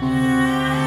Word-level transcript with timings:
Música 0.00 0.79